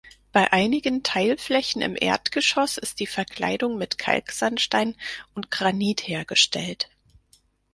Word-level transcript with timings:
Bei 0.31 0.51
einigen 0.51 1.03
Teilflächen 1.03 1.83
im 1.83 1.95
Erdgeschoss 1.95 2.79
ist 2.79 2.99
die 2.99 3.05
Verkleidung 3.05 3.77
mit 3.77 3.99
Kalksandstein 3.99 4.95
und 5.35 5.51
Granit 5.51 6.07
hergestellt. 6.07 6.89